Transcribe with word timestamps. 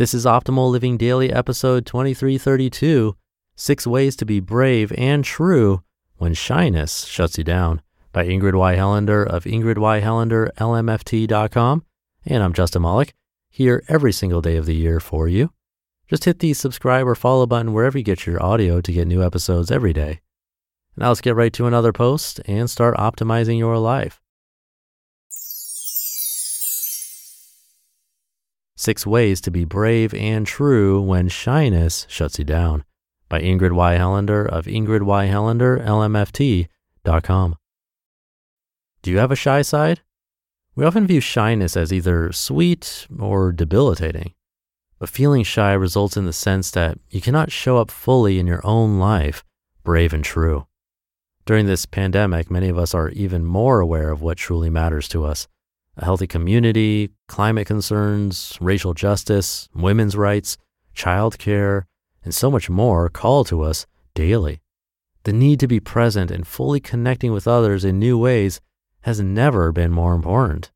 This 0.00 0.14
is 0.14 0.24
Optimal 0.24 0.70
Living 0.70 0.96
Daily, 0.96 1.30
episode 1.30 1.84
2332 1.84 3.14
Six 3.54 3.86
Ways 3.86 4.16
to 4.16 4.24
Be 4.24 4.40
Brave 4.40 4.94
and 4.96 5.22
True 5.22 5.82
When 6.16 6.32
Shyness 6.32 7.04
Shuts 7.04 7.36
You 7.36 7.44
Down 7.44 7.82
by 8.10 8.24
Ingrid 8.24 8.54
Y. 8.54 8.76
Helander 8.76 9.26
of 9.26 9.44
IngridYHelanderLMFT.com. 9.44 11.84
And 12.24 12.42
I'm 12.42 12.54
Justin 12.54 12.80
Malik, 12.80 13.12
here 13.50 13.84
every 13.88 14.12
single 14.12 14.40
day 14.40 14.56
of 14.56 14.64
the 14.64 14.74
year 14.74 15.00
for 15.00 15.28
you. 15.28 15.52
Just 16.08 16.24
hit 16.24 16.38
the 16.38 16.54
subscribe 16.54 17.06
or 17.06 17.14
follow 17.14 17.44
button 17.44 17.74
wherever 17.74 17.98
you 17.98 18.04
get 18.04 18.24
your 18.24 18.42
audio 18.42 18.80
to 18.80 18.92
get 18.92 19.06
new 19.06 19.22
episodes 19.22 19.70
every 19.70 19.92
day. 19.92 20.22
Now 20.96 21.08
let's 21.08 21.20
get 21.20 21.36
right 21.36 21.52
to 21.52 21.66
another 21.66 21.92
post 21.92 22.40
and 22.46 22.70
start 22.70 22.96
optimizing 22.96 23.58
your 23.58 23.76
life. 23.76 24.22
Six 28.80 29.06
Ways 29.06 29.40
to 29.42 29.50
Be 29.50 29.66
Brave 29.66 30.14
and 30.14 30.46
True 30.46 31.02
When 31.02 31.28
Shyness 31.28 32.06
Shuts 32.08 32.38
You 32.38 32.46
Down 32.46 32.82
by 33.28 33.42
Ingrid 33.42 33.72
Y. 33.72 33.96
Helander 33.96 34.48
of 34.48 34.64
IngridYHelanderLMFT.com. 34.64 37.56
Do 39.02 39.10
you 39.10 39.18
have 39.18 39.30
a 39.30 39.36
shy 39.36 39.60
side? 39.60 40.00
We 40.74 40.86
often 40.86 41.06
view 41.06 41.20
shyness 41.20 41.76
as 41.76 41.92
either 41.92 42.32
sweet 42.32 43.06
or 43.18 43.52
debilitating. 43.52 44.32
But 44.98 45.10
feeling 45.10 45.42
shy 45.42 45.74
results 45.74 46.16
in 46.16 46.24
the 46.24 46.32
sense 46.32 46.70
that 46.70 46.96
you 47.10 47.20
cannot 47.20 47.52
show 47.52 47.76
up 47.76 47.90
fully 47.90 48.38
in 48.38 48.46
your 48.46 48.66
own 48.66 48.98
life, 48.98 49.44
brave 49.84 50.14
and 50.14 50.24
true. 50.24 50.66
During 51.44 51.66
this 51.66 51.84
pandemic, 51.84 52.50
many 52.50 52.70
of 52.70 52.78
us 52.78 52.94
are 52.94 53.10
even 53.10 53.44
more 53.44 53.80
aware 53.80 54.10
of 54.10 54.22
what 54.22 54.38
truly 54.38 54.70
matters 54.70 55.06
to 55.08 55.26
us 55.26 55.48
a 56.00 56.04
healthy 56.04 56.26
community, 56.26 57.10
climate 57.28 57.66
concerns, 57.66 58.56
racial 58.60 58.94
justice, 58.94 59.68
women's 59.74 60.16
rights, 60.16 60.56
childcare, 60.96 61.84
and 62.24 62.34
so 62.34 62.50
much 62.50 62.68
more 62.68 63.08
call 63.08 63.44
to 63.44 63.62
us 63.62 63.86
daily. 64.14 64.60
The 65.24 65.32
need 65.32 65.60
to 65.60 65.68
be 65.68 65.78
present 65.78 66.30
and 66.30 66.46
fully 66.46 66.80
connecting 66.80 67.32
with 67.32 67.46
others 67.46 67.84
in 67.84 67.98
new 67.98 68.18
ways 68.18 68.60
has 69.02 69.20
never 69.20 69.72
been 69.72 69.92
more 69.92 70.14
important. 70.14 70.70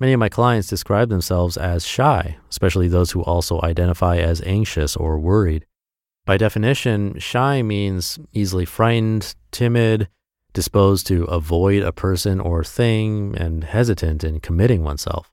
Many 0.00 0.14
of 0.14 0.20
my 0.20 0.30
clients 0.30 0.68
describe 0.68 1.10
themselves 1.10 1.56
as 1.56 1.86
shy, 1.86 2.38
especially 2.50 2.88
those 2.88 3.12
who 3.12 3.22
also 3.22 3.60
identify 3.62 4.16
as 4.16 4.42
anxious 4.42 4.96
or 4.96 5.18
worried. 5.18 5.66
By 6.24 6.38
definition, 6.38 7.18
shy 7.18 7.62
means 7.62 8.18
easily 8.32 8.64
frightened, 8.64 9.34
timid, 9.50 10.08
disposed 10.52 11.06
to 11.06 11.24
avoid 11.24 11.82
a 11.82 11.92
person 11.92 12.40
or 12.40 12.62
thing, 12.64 13.34
and 13.36 13.64
hesitant 13.64 14.22
in 14.24 14.40
committing 14.40 14.82
oneself. 14.82 15.32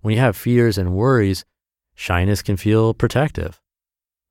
When 0.00 0.14
you 0.14 0.20
have 0.20 0.36
fears 0.36 0.76
and 0.76 0.94
worries, 0.94 1.44
shyness 1.94 2.42
can 2.42 2.56
feel 2.56 2.94
protective. 2.94 3.60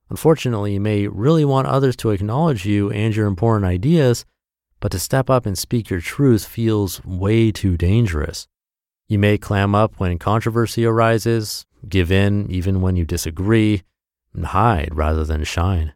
Unfortunately, 0.09 0.74
you 0.74 0.79
may 0.79 1.07
really 1.07 1.46
want 1.46 1.68
others 1.68 1.96
to 1.97 2.12
acknowledge 2.12 2.66
you 2.66 2.91
and 2.91 3.16
your 3.16 3.25
important 3.25 3.66
ideas, 3.66 4.25
but 4.79 4.91
to 4.91 5.00
step 5.00 5.29
up 5.29 5.46
and 5.46 5.57
speak 5.57 5.90
your 5.90 6.01
truth 6.01 6.45
feels 6.45 7.03
way 7.03 7.51
too 7.51 7.78
dangerous. 7.78 8.47
You 9.07 9.18
may 9.18 9.38
clam 9.38 9.74
up 9.74 10.00
when 10.00 10.19
controversy 10.19 10.85
arises, 10.85 11.66
give 11.88 12.12
in 12.12 12.50
even 12.51 12.81
when 12.81 12.95
you 12.95 13.06
disagree, 13.06 13.84
and 14.34 14.45
hide 14.45 14.90
rather 14.94 15.24
than 15.24 15.44
shine. 15.44 15.94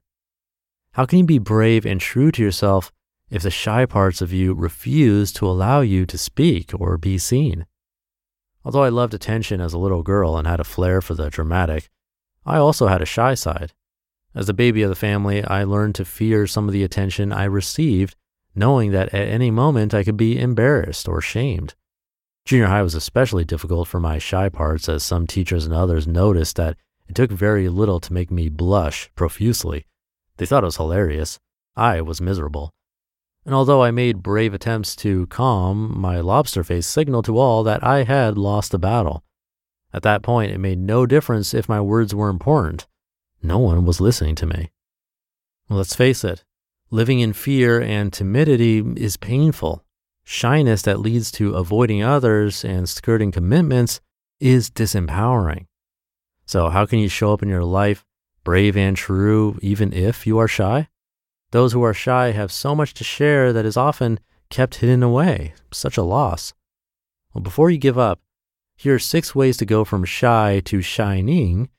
How 0.93 1.05
can 1.05 1.19
you 1.19 1.25
be 1.25 1.37
brave 1.37 1.85
and 1.85 2.01
true 2.01 2.31
to 2.31 2.41
yourself 2.41 2.91
if 3.29 3.43
the 3.43 3.51
shy 3.51 3.85
parts 3.85 4.21
of 4.21 4.31
you 4.31 4.53
refuse 4.53 5.31
to 5.33 5.47
allow 5.47 5.81
you 5.81 6.05
to 6.05 6.17
speak 6.17 6.71
or 6.73 6.97
be 6.97 7.17
seen. 7.17 7.65
Although 8.63 8.83
I 8.83 8.89
loved 8.89 9.13
attention 9.13 9.59
as 9.59 9.73
a 9.73 9.77
little 9.77 10.03
girl 10.03 10.37
and 10.37 10.47
had 10.47 10.59
a 10.59 10.65
flair 10.65 11.01
for 11.01 11.13
the 11.13 11.29
dramatic, 11.29 11.89
I 12.45 12.57
also 12.57 12.87
had 12.87 13.01
a 13.01 13.05
shy 13.05 13.33
side. 13.33 13.73
As 14.33 14.47
the 14.47 14.53
baby 14.53 14.81
of 14.81 14.89
the 14.89 14.95
family, 14.95 15.43
I 15.43 15.63
learned 15.63 15.95
to 15.95 16.05
fear 16.05 16.47
some 16.47 16.67
of 16.67 16.73
the 16.73 16.83
attention 16.83 17.33
I 17.33 17.45
received, 17.45 18.15
knowing 18.55 18.91
that 18.91 19.13
at 19.13 19.27
any 19.27 19.51
moment 19.51 19.93
I 19.93 20.03
could 20.03 20.17
be 20.17 20.39
embarrassed 20.39 21.07
or 21.07 21.21
shamed. 21.21 21.75
Junior 22.45 22.67
high 22.67 22.81
was 22.81 22.95
especially 22.95 23.43
difficult 23.43 23.89
for 23.89 23.99
my 23.99 24.19
shy 24.19 24.47
parts, 24.47 24.87
as 24.87 25.03
some 25.03 25.27
teachers 25.27 25.65
and 25.65 25.73
others 25.73 26.07
noticed 26.07 26.55
that 26.55 26.77
it 27.09 27.15
took 27.15 27.31
very 27.31 27.67
little 27.67 27.99
to 27.99 28.13
make 28.13 28.31
me 28.31 28.47
blush 28.47 29.09
profusely. 29.15 29.85
They 30.37 30.45
thought 30.45 30.63
it 30.63 30.67
was 30.67 30.77
hilarious. 30.77 31.39
I 31.75 32.01
was 32.01 32.21
miserable 32.21 32.73
and 33.47 33.55
although 33.55 33.81
I 33.81 33.91
made 33.91 34.21
brave 34.21 34.53
attempts 34.53 34.93
to 34.97 35.25
calm, 35.27 35.97
my 35.97 36.19
lobster 36.19 36.65
face 36.65 36.85
signaled 36.85 37.23
to 37.25 37.37
all 37.37 37.63
that 37.63 37.81
I 37.81 38.03
had 38.03 38.37
lost 38.37 38.73
the 38.73 38.77
battle. 38.77 39.23
At 39.93 40.01
that 40.01 40.21
point, 40.21 40.51
it 40.51 40.57
made 40.57 40.79
no 40.79 41.05
difference 41.05 41.53
if 41.53 41.69
my 41.69 41.79
words 41.79 42.13
were 42.13 42.27
important. 42.27 42.87
No 43.41 43.57
one 43.57 43.85
was 43.85 44.01
listening 44.01 44.35
to 44.35 44.45
me. 44.45 44.71
Let's 45.69 45.95
face 45.95 46.25
it, 46.25 46.43
living 46.91 47.21
in 47.21 47.31
fear 47.31 47.81
and 47.81 48.11
timidity 48.11 48.83
is 48.97 49.15
painful. 49.15 49.81
Shyness 50.25 50.81
that 50.81 50.99
leads 50.99 51.31
to 51.31 51.55
avoiding 51.55 52.03
others 52.03 52.65
and 52.65 52.89
skirting 52.89 53.31
commitments 53.31 54.01
is 54.41 54.69
disempowering. 54.69 55.67
So, 56.45 56.67
how 56.67 56.85
can 56.85 56.99
you 56.99 57.07
show 57.07 57.31
up 57.31 57.41
in 57.41 57.47
your 57.47 57.63
life 57.63 58.03
brave 58.43 58.75
and 58.75 58.97
true 58.97 59.57
even 59.61 59.93
if 59.93 60.27
you 60.27 60.37
are 60.37 60.49
shy? 60.49 60.89
Those 61.57 61.73
who 61.73 61.81
are 61.81 61.91
shy 61.91 62.33
have 62.33 62.51
so 62.51 62.75
much 62.75 62.93
to 62.93 63.03
share 63.03 63.51
that 63.51 63.65
is 63.65 63.75
often 63.75 64.19
kept 64.51 64.75
hidden 64.75 65.01
away. 65.01 65.55
Such 65.71 65.97
a 65.97 66.03
loss. 66.03 66.53
Well, 67.33 67.41
before 67.41 67.71
you 67.71 67.79
give 67.79 67.97
up, 67.97 68.19
here 68.75 68.93
are 68.93 68.99
six 68.99 69.33
ways 69.33 69.57
to 69.57 69.65
go 69.65 69.83
from 69.83 70.05
shy 70.05 70.61
to 70.65 70.83
shining 70.83 71.69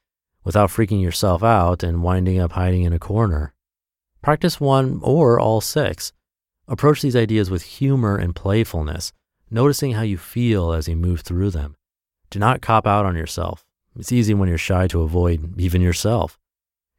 without 0.43 0.71
freaking 0.71 1.01
yourself 1.01 1.45
out 1.45 1.85
and 1.85 2.03
winding 2.03 2.41
up 2.41 2.51
hiding 2.55 2.83
in 2.83 2.93
a 2.93 2.99
corner. 2.99 3.55
Practice 4.21 4.61
one 4.61 4.99
or 5.01 5.39
all 5.39 5.61
six. 5.61 6.13
Approach 6.67 7.01
these 7.01 7.15
ideas 7.15 7.49
with 7.49 7.63
humor 7.63 8.17
and 8.17 8.35
playfulness, 8.35 9.13
noticing 9.49 9.93
how 9.93 10.03
you 10.03 10.19
feel 10.19 10.73
as 10.73 10.89
you 10.89 10.97
move 10.97 11.21
through 11.21 11.53
them. 11.53 11.77
Do 12.31 12.41
not 12.41 12.63
cop 12.63 12.85
out 12.85 13.07
on 13.07 13.15
yourself. 13.15 13.65
It's 13.97 14.11
easy 14.11 14.35
when 14.35 14.49
you're 14.49 14.59
shy 14.59 14.89
to 14.89 15.03
avoid 15.03 15.57
even 15.57 15.81
yourself. 15.81 16.37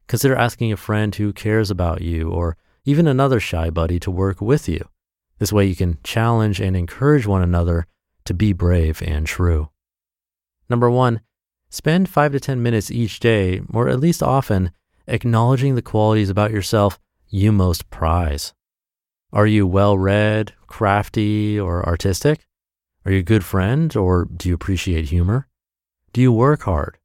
Consider 0.06 0.34
asking 0.34 0.72
a 0.72 0.78
friend 0.78 1.14
who 1.14 1.34
cares 1.34 1.70
about 1.70 2.00
you 2.00 2.30
or 2.30 2.56
even 2.84 3.06
another 3.06 3.40
shy 3.40 3.70
buddy 3.70 4.00
to 4.00 4.10
work 4.10 4.40
with 4.40 4.68
you. 4.68 4.88
This 5.38 5.52
way 5.52 5.66
you 5.66 5.76
can 5.76 5.98
challenge 6.04 6.60
and 6.60 6.76
encourage 6.76 7.26
one 7.26 7.42
another 7.42 7.86
to 8.24 8.34
be 8.34 8.52
brave 8.52 9.02
and 9.02 9.26
true. 9.26 9.70
Number 10.68 10.90
one, 10.90 11.20
spend 11.68 12.08
five 12.08 12.32
to 12.32 12.40
10 12.40 12.62
minutes 12.62 12.90
each 12.90 13.20
day, 13.20 13.60
or 13.72 13.88
at 13.88 14.00
least 14.00 14.22
often, 14.22 14.70
acknowledging 15.06 15.74
the 15.74 15.82
qualities 15.82 16.30
about 16.30 16.52
yourself 16.52 16.98
you 17.28 17.52
most 17.52 17.90
prize. 17.90 18.52
Are 19.32 19.46
you 19.46 19.66
well 19.66 19.96
read, 19.96 20.52
crafty, 20.66 21.58
or 21.58 21.86
artistic? 21.86 22.46
Are 23.04 23.12
you 23.12 23.20
a 23.20 23.22
good 23.22 23.44
friend, 23.44 23.94
or 23.96 24.26
do 24.26 24.48
you 24.48 24.54
appreciate 24.54 25.06
humor? 25.06 25.48
Do 26.12 26.20
you 26.20 26.32
work 26.32 26.62
hard? 26.62 26.98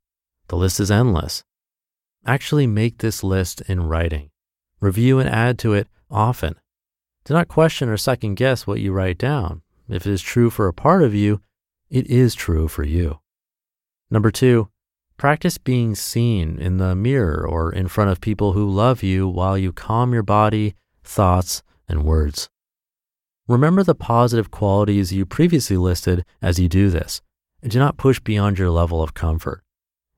The 0.48 0.57
list 0.57 0.80
is 0.80 0.92
endless. 0.92 1.44
Actually, 2.25 2.68
make 2.68 2.98
this 2.98 3.24
list 3.24 3.62
in 3.62 3.88
writing. 3.88 4.30
Review 4.85 5.17
and 5.17 5.27
add 5.27 5.57
to 5.59 5.73
it 5.73 5.87
often. 6.11 6.53
Do 7.23 7.33
not 7.33 7.47
question 7.47 7.89
or 7.89 7.97
second 7.97 8.35
guess 8.35 8.67
what 8.67 8.79
you 8.79 8.93
write 8.93 9.17
down. 9.17 9.63
If 9.89 10.05
it 10.05 10.11
is 10.11 10.21
true 10.21 10.51
for 10.51 10.67
a 10.67 10.73
part 10.73 11.01
of 11.01 11.15
you, 11.15 11.41
it 11.89 12.05
is 12.05 12.35
true 12.35 12.67
for 12.67 12.83
you. 12.83 13.19
Number 14.11 14.29
two, 14.29 14.69
Practice 15.17 15.57
being 15.57 15.95
seen 15.95 16.59
in 16.59 16.77
the 16.77 16.93
mirror 16.93 17.47
or 17.47 17.71
in 17.71 17.87
front 17.87 18.11
of 18.11 18.19
people 18.21 18.51
who 18.51 18.69
love 18.69 19.01
you 19.01 19.27
while 19.27 19.57
you 19.57 19.71
calm 19.71 20.13
your 20.13 20.23
body, 20.23 20.75
thoughts, 21.03 21.63
and 21.88 22.03
words. 22.03 22.49
Remember 23.47 23.81
the 23.81 23.95
positive 23.95 24.51
qualities 24.51 25.13
you 25.13 25.25
previously 25.25 25.77
listed 25.77 26.25
as 26.43 26.59
you 26.59 26.67
do 26.67 26.91
this, 26.91 27.21
and 27.63 27.71
do 27.71 27.79
not 27.79 27.97
push 27.97 28.19
beyond 28.19 28.59
your 28.59 28.69
level 28.69 29.01
of 29.01 29.15
comfort. 29.15 29.63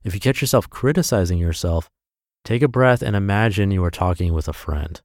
If 0.03 0.13
you 0.13 0.19
catch 0.19 0.41
yourself 0.41 0.69
criticizing 0.69 1.37
yourself, 1.37 1.89
take 2.47 2.61
a 2.61 2.67
breath 2.69 3.01
and 3.01 3.13
imagine 3.13 3.71
you 3.71 3.83
are 3.83 3.91
talking 3.91 4.33
with 4.33 4.47
a 4.47 4.53
friend. 4.53 5.01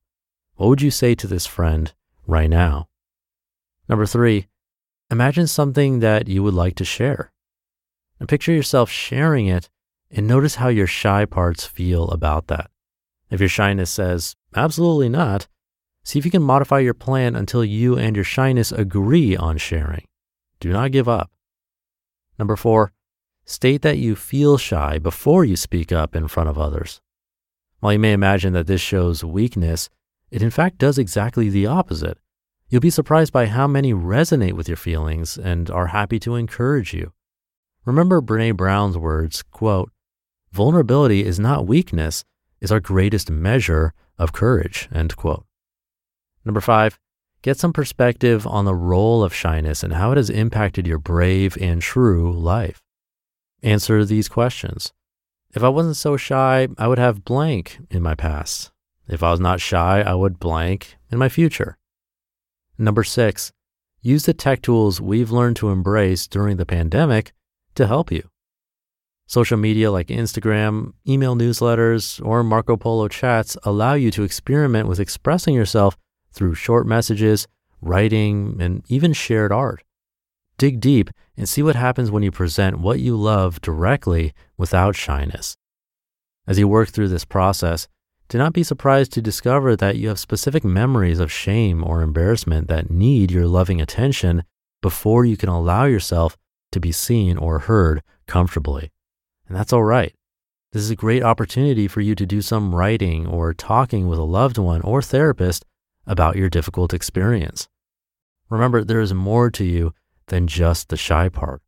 What 0.55 0.69
would 0.69 0.81
you 0.81 0.93
say 0.93 1.17
to 1.17 1.27
this 1.27 1.45
friend 1.45 1.93
right 2.25 2.49
now? 2.49 2.89
Number 3.89 4.07
three, 4.07 4.47
imagine 5.11 5.49
something 5.49 5.99
that 5.99 6.29
you 6.29 6.45
would 6.45 6.55
like 6.55 6.77
to 6.77 6.85
share. 6.85 7.33
And 8.21 8.29
picture 8.29 8.53
yourself 8.53 8.91
sharing 8.91 9.49
it 9.49 9.69
and 10.09 10.29
notice 10.29 10.55
how 10.55 10.69
your 10.69 10.87
shy 10.87 11.25
parts 11.25 11.67
feel 11.67 12.09
about 12.11 12.47
that. 12.47 12.71
If 13.29 13.41
your 13.41 13.49
shyness 13.49 13.91
says, 13.91 14.37
absolutely 14.55 15.09
not, 15.09 15.49
see 16.05 16.21
if 16.21 16.25
you 16.25 16.31
can 16.31 16.45
modify 16.45 16.79
your 16.79 16.95
plan 16.95 17.35
until 17.35 17.65
you 17.65 17.99
and 17.99 18.15
your 18.15 18.25
shyness 18.25 18.71
agree 18.71 19.37
on 19.37 19.57
sharing. 19.59 20.07
Do 20.61 20.71
not 20.71 20.93
give 20.93 21.09
up. 21.09 21.33
Number 22.39 22.55
four, 22.55 22.93
state 23.45 23.83
that 23.83 23.99
you 23.99 24.15
feel 24.15 24.59
shy 24.59 25.01
before 25.01 25.45
you 25.45 25.57
speak 25.57 25.91
up 25.91 26.15
in 26.15 26.29
front 26.29 26.49
of 26.49 26.57
others. 26.57 27.01
While 27.83 27.95
you 27.95 27.99
may 27.99 28.13
imagine 28.13 28.53
that 28.53 28.69
this 28.69 28.81
shows 28.81 29.25
weakness, 29.25 29.91
it 30.31 30.41
in 30.41 30.51
fact 30.51 30.79
does 30.79 30.99
exactly 30.99 31.49
the 31.49 31.67
opposite. 31.67 32.17
You'll 32.69 32.81
be 32.81 32.91
surprised 32.91 33.33
by 33.33 33.47
how 33.47 33.67
many 33.67 33.93
resonate 33.93 34.53
with 34.53 34.69
your 34.69 34.77
feelings 34.77 35.37
and 35.37 35.69
are 35.69 35.89
happy 35.89 36.21
to 36.21 36.37
encourage 36.37 36.95
you. 36.95 37.13
Remember 37.85 38.23
Brene 38.23 38.57
Brown's 38.57 38.97
words, 38.97 39.43
quote, 39.43 39.91
vulnerability 40.53 41.25
is 41.25 41.41
not 41.41 41.67
weakness, 41.67 42.25
is 42.61 42.71
our 42.71 42.79
greatest 42.79 43.33
measure 43.33 43.95
of 44.17 44.33
courage, 44.33 44.89
end 44.95 45.17
quote. 45.17 45.45
Number 46.45 46.61
five, 46.61 47.01
get 47.43 47.59
some 47.59 47.73
perspective 47.73 48.47
on 48.47 48.65
the 48.65 48.77
role 48.77 49.25
of 49.25 49.35
shyness 49.35 49.83
and 49.83 49.95
how 49.95 50.13
it 50.13 50.19
has 50.19 50.31
impacted 50.31 50.87
your 50.87 50.99
brave 50.99 51.59
and 51.61 51.83
true 51.83 52.33
life. 52.33 52.81
Answer 53.61 54.05
these 54.05 54.29
questions. 54.29 54.93
If 55.55 55.63
I 55.63 55.69
wasn't 55.69 55.97
so 55.97 56.17
shy, 56.17 56.69
I 56.79 56.89
would 56.89 56.99
have 56.99 57.25
blank 57.25 57.79
in 57.91 58.03
my 58.03 58.15
past. 58.15 58.71
If 59.07 59.23
I 59.23 59.31
was 59.31 59.41
not 59.41 59.61
shy, 59.61 60.01
I 60.01 60.15
would 60.15 60.39
blank 60.39 60.97
in 61.11 61.19
my 61.19 61.29
future. 61.29 61.77
Number 62.79 63.05
six, 63.05 63.53
use 64.01 64.25
the 64.25 64.33
tech 64.33 64.63
tools 64.63 65.01
we've 65.01 65.31
learned 65.31 65.57
to 65.57 65.69
embrace 65.69 66.27
during 66.27 66.57
the 66.57 66.65
pandemic 66.65 67.33
to 67.75 67.87
help 67.87 68.11
you. 68.11 68.29
Social 69.27 69.59
media 69.59 69.91
like 69.91 70.09
Instagram, 70.09 70.95
email 71.07 71.37
newsletters, 71.37 72.25
or 72.25 72.43
Marco 72.43 72.77
Polo 72.79 73.09
chats 73.09 73.57
allow 73.63 73.93
you 73.93 74.11
to 74.11 74.25
experiment 74.25 74.89
with 74.89 75.01
expressing 75.01 75.55
yourself 75.55 75.99
through 76.33 76.55
short 76.55 76.87
messages, 76.87 77.47
writing, 77.83 78.57
and 78.59 78.85
even 78.89 79.13
shared 79.13 79.53
art. 79.53 79.85
Dig 80.63 80.79
deep 80.79 81.11
and 81.37 81.49
see 81.49 81.61
what 81.61 81.75
happens 81.75 82.13
when 82.13 82.23
you 82.23 82.31
present 82.31 82.79
what 82.79 83.01
you 83.01 83.17
love 83.17 83.61
directly 83.63 84.33
without 84.57 84.95
shyness. 84.95 85.57
As 86.47 86.57
you 86.57 86.69
work 86.69 86.91
through 86.91 87.09
this 87.09 87.25
process, 87.25 87.89
do 88.29 88.39
not 88.39 88.53
be 88.53 88.63
surprised 88.63 89.11
to 89.15 89.21
discover 89.21 89.75
that 89.75 89.97
you 89.97 90.07
have 90.07 90.21
specific 90.21 90.63
memories 90.63 91.19
of 91.19 91.33
shame 91.33 91.83
or 91.83 92.01
embarrassment 92.01 92.69
that 92.69 92.93
need 92.93 93.33
your 93.33 93.49
loving 93.49 93.81
attention 93.81 94.45
before 94.81 95.25
you 95.25 95.37
can 95.37 95.49
allow 95.49 95.87
yourself 95.87 96.37
to 96.71 96.79
be 96.79 96.93
seen 96.93 97.37
or 97.37 97.59
heard 97.59 98.01
comfortably. 98.29 98.93
And 99.49 99.57
that's 99.57 99.73
all 99.73 99.83
right. 99.83 100.15
This 100.71 100.83
is 100.83 100.91
a 100.91 100.95
great 100.95 101.25
opportunity 101.25 101.89
for 101.89 102.03
you 102.03 102.15
to 102.15 102.25
do 102.25 102.41
some 102.41 102.73
writing 102.73 103.27
or 103.27 103.53
talking 103.53 104.07
with 104.07 104.21
a 104.21 104.23
loved 104.39 104.59
one 104.59 104.83
or 104.83 105.03
therapist 105.03 105.65
about 106.07 106.37
your 106.37 106.49
difficult 106.49 106.95
experience. 106.95 107.67
Remember, 108.49 108.85
there 108.85 109.01
is 109.01 109.13
more 109.13 109.51
to 109.51 109.65
you 109.65 109.93
than 110.33 110.47
just 110.47 110.89
the 110.89 110.97
shy 110.97 111.29
part. 111.29 111.61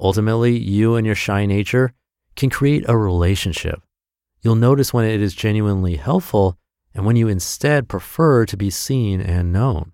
Ultimately, 0.00 0.56
you 0.56 0.96
and 0.96 1.04
your 1.06 1.14
shy 1.14 1.44
nature 1.44 1.92
can 2.36 2.48
create 2.48 2.88
a 2.88 2.96
relationship. 2.96 3.82
You'll 4.40 4.54
notice 4.54 4.94
when 4.94 5.04
it 5.04 5.20
is 5.20 5.34
genuinely 5.34 5.96
helpful 5.96 6.56
and 6.94 7.04
when 7.04 7.16
you 7.16 7.28
instead 7.28 7.86
prefer 7.86 8.46
to 8.46 8.56
be 8.56 8.70
seen 8.70 9.20
and 9.20 9.52
known. 9.52 9.92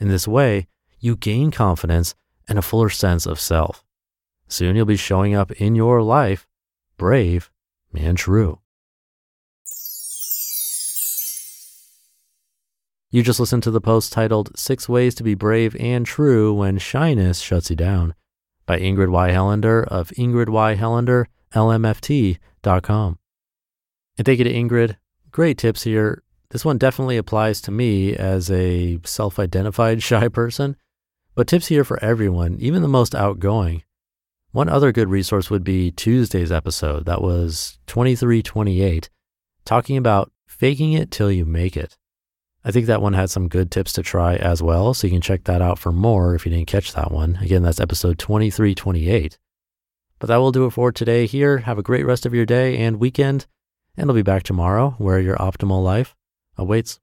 In 0.00 0.08
this 0.08 0.26
way, 0.26 0.66
you 0.98 1.14
gain 1.14 1.50
confidence 1.50 2.14
and 2.48 2.58
a 2.58 2.62
fuller 2.62 2.88
sense 2.88 3.26
of 3.26 3.38
self. 3.38 3.84
Soon 4.48 4.74
you'll 4.74 4.86
be 4.86 4.96
showing 4.96 5.34
up 5.34 5.52
in 5.52 5.74
your 5.74 6.02
life 6.02 6.46
brave 6.96 7.50
and 7.94 8.16
true. 8.16 8.61
You 13.14 13.22
just 13.22 13.38
listened 13.38 13.62
to 13.64 13.70
the 13.70 13.78
post 13.78 14.10
titled 14.10 14.58
Six 14.58 14.88
Ways 14.88 15.14
to 15.16 15.22
Be 15.22 15.34
Brave 15.34 15.76
and 15.78 16.06
True 16.06 16.54
When 16.54 16.78
Shyness 16.78 17.40
Shuts 17.40 17.68
You 17.68 17.76
Down 17.76 18.14
by 18.64 18.80
Ingrid 18.80 19.10
Y. 19.10 19.28
Helander 19.28 19.84
of 19.86 20.08
Ingrid 20.12 20.48
Y. 20.48 20.74
Helander, 20.76 21.26
LMFT.com. 21.54 23.18
And 24.16 24.24
thank 24.24 24.38
you 24.38 24.44
to 24.44 24.50
Ingrid. 24.50 24.96
Great 25.30 25.58
tips 25.58 25.82
here. 25.82 26.22
This 26.52 26.64
one 26.64 26.78
definitely 26.78 27.18
applies 27.18 27.60
to 27.62 27.70
me 27.70 28.16
as 28.16 28.50
a 28.50 28.98
self 29.04 29.38
identified 29.38 30.02
shy 30.02 30.28
person, 30.28 30.76
but 31.34 31.46
tips 31.46 31.66
here 31.66 31.84
for 31.84 32.02
everyone, 32.02 32.56
even 32.60 32.80
the 32.80 32.88
most 32.88 33.14
outgoing. 33.14 33.82
One 34.52 34.70
other 34.70 34.90
good 34.90 35.10
resource 35.10 35.50
would 35.50 35.64
be 35.64 35.90
Tuesday's 35.90 36.50
episode. 36.50 37.04
That 37.04 37.20
was 37.20 37.76
2328, 37.88 39.10
talking 39.66 39.98
about 39.98 40.32
faking 40.46 40.94
it 40.94 41.10
till 41.10 41.30
you 41.30 41.44
make 41.44 41.76
it. 41.76 41.98
I 42.64 42.70
think 42.70 42.86
that 42.86 43.02
one 43.02 43.12
had 43.12 43.30
some 43.30 43.48
good 43.48 43.70
tips 43.70 43.92
to 43.94 44.02
try 44.02 44.36
as 44.36 44.62
well. 44.62 44.94
So 44.94 45.06
you 45.06 45.12
can 45.12 45.20
check 45.20 45.44
that 45.44 45.60
out 45.60 45.78
for 45.78 45.90
more 45.90 46.34
if 46.34 46.46
you 46.46 46.50
didn't 46.50 46.68
catch 46.68 46.92
that 46.92 47.10
one. 47.10 47.38
Again, 47.40 47.62
that's 47.62 47.80
episode 47.80 48.18
2328. 48.18 49.38
But 50.18 50.28
that 50.28 50.36
will 50.36 50.52
do 50.52 50.66
it 50.66 50.70
for 50.70 50.92
today 50.92 51.26
here. 51.26 51.58
Have 51.58 51.78
a 51.78 51.82
great 51.82 52.06
rest 52.06 52.24
of 52.24 52.34
your 52.34 52.46
day 52.46 52.78
and 52.78 53.00
weekend. 53.00 53.46
And 53.96 54.08
I'll 54.08 54.14
be 54.14 54.22
back 54.22 54.44
tomorrow 54.44 54.94
where 54.98 55.18
your 55.18 55.36
optimal 55.36 55.82
life 55.82 56.14
awaits. 56.56 57.00